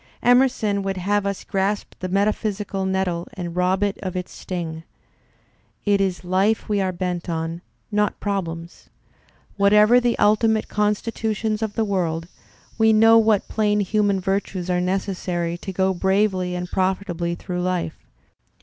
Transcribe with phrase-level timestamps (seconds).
[0.23, 4.81] Emerson would have us grasp the metaphysical nettle and rob it of its sting.
[5.85, 8.89] 4 It is life we are bent on, not problems.
[9.57, 12.27] Whatever the ulti mate constitution of the world,
[12.79, 18.07] we know what plain human virtues are necessary to go bravely and profitably through life.